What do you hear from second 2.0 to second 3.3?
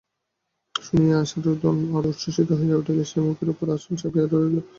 উচ্ছ্বসিত হইয়া উঠিল–সে